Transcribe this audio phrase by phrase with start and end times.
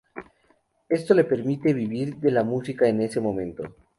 [0.89, 3.75] Esto le permite vivir de la música en ese momento.